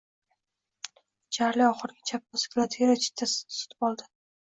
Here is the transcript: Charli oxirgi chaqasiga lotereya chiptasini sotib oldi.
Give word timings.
Charli 1.37 1.67
oxirgi 1.67 2.07
chaqasiga 2.13 2.59
lotereya 2.63 3.01
chiptasini 3.07 3.63
sotib 3.63 3.91
oldi. 3.93 4.15